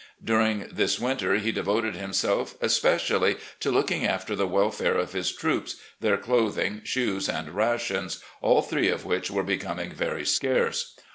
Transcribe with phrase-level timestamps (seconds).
[0.23, 5.75] During this winter he devoted himself especially to looking after the welfare of his troops,
[5.99, 10.95] their clothing, shoes, and rations, all three of which were becoming very scarce.